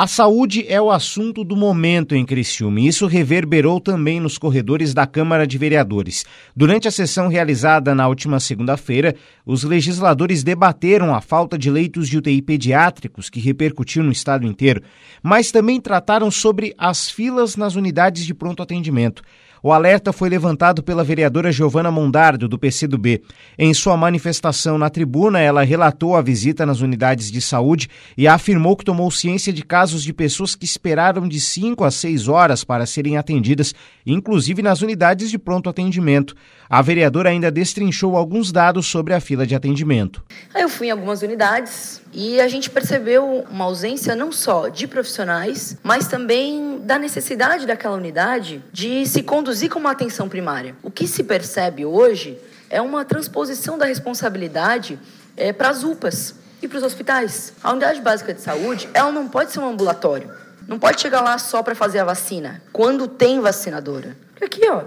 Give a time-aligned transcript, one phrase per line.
[0.00, 4.94] A saúde é o assunto do momento em Criciúma e isso reverberou também nos corredores
[4.94, 6.24] da Câmara de Vereadores.
[6.54, 12.16] Durante a sessão realizada na última segunda-feira, os legisladores debateram a falta de leitos de
[12.16, 14.84] UTI pediátricos que repercutiu no estado inteiro,
[15.20, 19.24] mas também trataram sobre as filas nas unidades de pronto atendimento.
[19.62, 23.22] O alerta foi levantado pela vereadora Giovana Mondardo, do PCdoB.
[23.58, 28.76] Em sua manifestação na tribuna, ela relatou a visita nas unidades de saúde e afirmou
[28.76, 32.86] que tomou ciência de casos de pessoas que esperaram de 5 a 6 horas para
[32.86, 33.74] serem atendidas,
[34.06, 36.34] inclusive nas unidades de pronto atendimento.
[36.70, 40.22] A vereadora ainda destrinchou alguns dados sobre a fila de atendimento.
[40.54, 45.76] Eu fui em algumas unidades e a gente percebeu uma ausência não só de profissionais,
[45.82, 50.74] mas também da necessidade daquela unidade de se conduzir como atenção primária.
[50.82, 52.38] O que se percebe hoje
[52.70, 54.98] é uma transposição da responsabilidade
[55.36, 57.52] é, para as UPAs e para os hospitais.
[57.62, 60.32] A unidade básica de saúde, ela não pode ser um ambulatório.
[60.66, 64.16] Não pode chegar lá só para fazer a vacina, quando tem vacinadora.
[64.40, 64.84] Aqui, ó,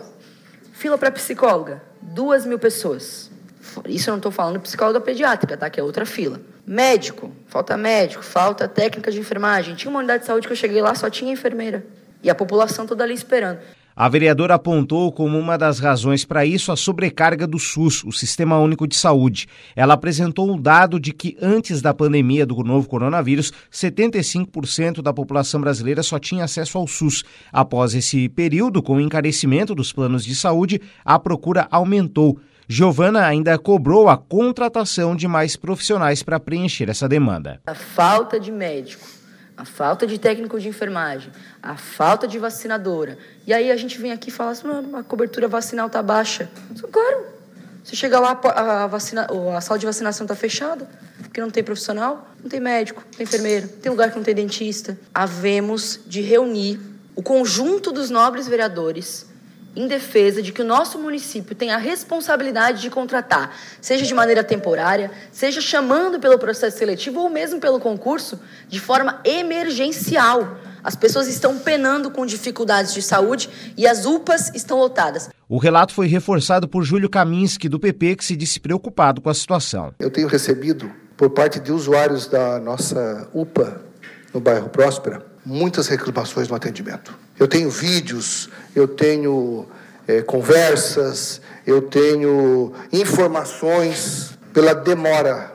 [0.74, 3.30] fila para psicóloga, duas mil pessoas.
[3.88, 5.70] Isso eu não estou falando psicóloga pediátrica, tá?
[5.70, 6.42] Que é outra fila.
[6.66, 9.76] Médico, falta médico, falta técnica de enfermagem.
[9.76, 11.86] Tinha uma unidade de saúde que eu cheguei lá, só tinha enfermeira.
[12.24, 13.60] E a população toda ali esperando.
[13.96, 18.58] A vereadora apontou como uma das razões para isso a sobrecarga do SUS, o Sistema
[18.58, 19.48] Único de Saúde.
[19.76, 25.14] Ela apresentou o um dado de que antes da pandemia do novo coronavírus, 75% da
[25.14, 27.24] população brasileira só tinha acesso ao SUS.
[27.52, 32.40] Após esse período, com o encarecimento dos planos de saúde, a procura aumentou.
[32.72, 37.60] Giovana ainda cobrou a contratação de mais profissionais para preencher essa demanda.
[37.68, 39.06] A falta de médico
[39.58, 43.16] a falta de técnico de enfermagem, a falta de vacinadora.
[43.46, 46.50] E aí a gente vem aqui e fala assim, a cobertura vacinal está baixa.
[46.92, 47.26] Claro,
[47.84, 50.90] você chega lá, a, vacina, a sala de vacinação está fechada,
[51.22, 54.34] porque não tem profissional, não tem médico, não tem enfermeiro, tem lugar que não tem
[54.34, 54.98] dentista.
[55.14, 56.80] Havemos de reunir
[57.16, 59.30] o conjunto dos nobres vereadores
[59.76, 64.44] em defesa de que o nosso município tem a responsabilidade de contratar, seja de maneira
[64.44, 70.58] temporária, seja chamando pelo processo seletivo ou mesmo pelo concurso, de forma emergencial.
[70.84, 75.30] As pessoas estão penando com dificuldades de saúde e as UPAs estão lotadas.
[75.48, 79.34] O relato foi reforçado por Júlio Kaminski, do PP, que se disse preocupado com a
[79.34, 79.94] situação.
[80.00, 83.82] Eu tenho recebido, por parte de usuários da nossa UPA,
[84.34, 87.14] no bairro Próspera, muitas reclamações no atendimento.
[87.40, 89.68] Eu tenho vídeos, eu tenho
[90.08, 95.54] é, conversas, eu tenho informações pela demora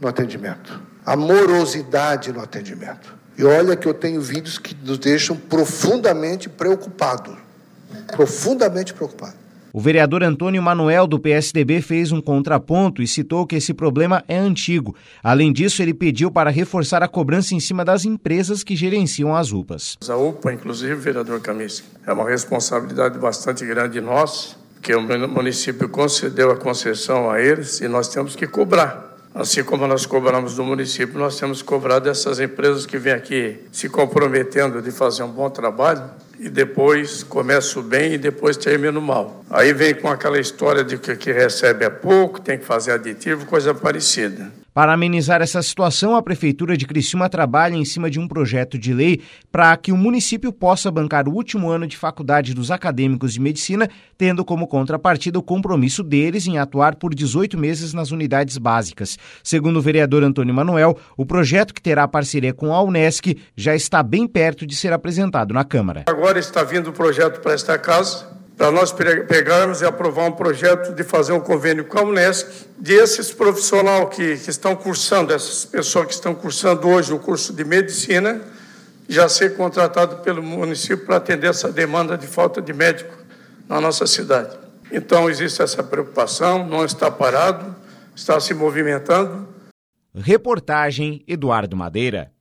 [0.00, 3.14] no atendimento, a morosidade no atendimento.
[3.38, 7.36] E olha que eu tenho vídeos que nos deixam profundamente preocupados.
[8.08, 9.45] Profundamente preocupados.
[9.76, 14.38] O vereador Antônio Manuel, do PSDB, fez um contraponto e citou que esse problema é
[14.38, 14.96] antigo.
[15.22, 19.52] Além disso, ele pediu para reforçar a cobrança em cima das empresas que gerenciam as
[19.52, 19.98] UPAs.
[20.08, 25.90] A UPA, inclusive, vereador Camis, é uma responsabilidade bastante grande de nós, que o município
[25.90, 29.05] concedeu a concessão a eles e nós temos que cobrar.
[29.36, 33.58] Assim como nós cobramos do município, nós temos que cobrar dessas empresas que vêm aqui
[33.70, 36.04] se comprometendo de fazer um bom trabalho
[36.40, 39.44] e depois começo bem e depois termino mal.
[39.50, 43.44] Aí vem com aquela história de que, que recebe é pouco, tem que fazer aditivo,
[43.44, 44.50] coisa parecida.
[44.76, 48.92] Para amenizar essa situação, a Prefeitura de Criciúma trabalha em cima de um projeto de
[48.92, 53.40] lei para que o município possa bancar o último ano de faculdade dos acadêmicos de
[53.40, 53.88] medicina,
[54.18, 59.18] tendo como contrapartida o compromisso deles em atuar por 18 meses nas unidades básicas.
[59.42, 64.02] Segundo o vereador Antônio Manuel, o projeto que terá parceria com a Unesc já está
[64.02, 66.04] bem perto de ser apresentado na Câmara.
[66.06, 70.94] Agora está vindo o projeto para esta casa para nós pegarmos e aprovar um projeto
[70.94, 75.66] de fazer um convênio com a Unesc, de esses profissionais que, que estão cursando, essas
[75.66, 78.40] pessoas que estão cursando hoje o curso de medicina,
[79.08, 83.14] já ser contratado pelo município para atender essa demanda de falta de médico
[83.68, 84.56] na nossa cidade.
[84.90, 87.76] Então, existe essa preocupação, não está parado,
[88.14, 89.46] está se movimentando.
[90.14, 92.32] Reportagem Eduardo Madeira.